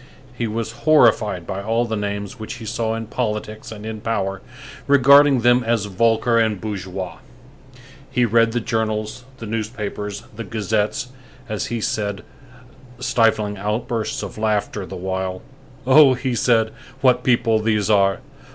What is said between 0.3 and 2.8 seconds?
He was horrified by all the names which he